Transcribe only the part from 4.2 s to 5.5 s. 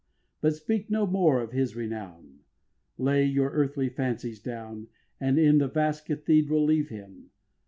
down, And